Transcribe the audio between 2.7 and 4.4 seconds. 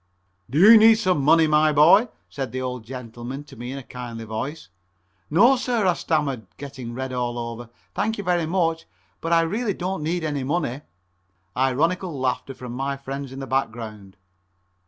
gentleman to me in a kindly